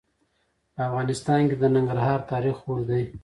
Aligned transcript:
په 0.73 0.79
افغانستان 0.87 1.41
کې 1.49 1.55
د 1.59 1.63
ننګرهار 1.75 2.19
تاریخ 2.31 2.57
اوږد 2.63 2.87
دی. 2.89 3.03